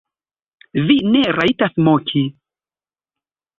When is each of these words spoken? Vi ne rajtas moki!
Vi 0.87 0.95
ne 1.09 1.21
rajtas 1.41 1.77
moki! 1.89 2.25